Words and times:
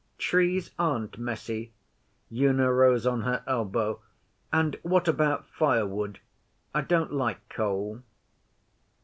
'Trees 0.17 0.71
aren't 0.79 1.19
messy.' 1.19 1.71
Una 2.31 2.73
rose 2.73 3.05
on 3.05 3.21
her 3.21 3.43
elbow. 3.45 4.01
'And 4.51 4.75
what 4.81 5.07
about 5.07 5.45
firewood? 5.45 6.17
I 6.73 6.81
don't 6.81 7.13
like 7.13 7.47
coal. 7.49 8.01